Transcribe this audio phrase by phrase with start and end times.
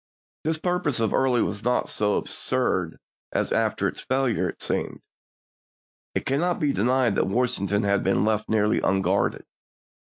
[0.43, 2.97] This purpose of Early was not so absurd
[3.31, 4.99] as, after its failure, it seemed.
[6.15, 9.45] It cannot be denied that Washington had been left nearly unguarded.